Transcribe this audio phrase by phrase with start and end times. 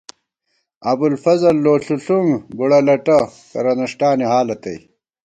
[0.89, 3.17] ابُوالفضل لو ݪُݪُونگ بُوڑہ لٹہ،
[3.51, 4.77] کرہ نݭٹانی حالہ تئ